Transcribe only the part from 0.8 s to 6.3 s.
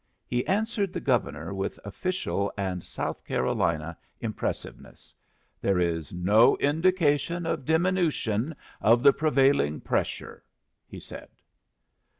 the Governor with official and South Carolina impressiveness. "There is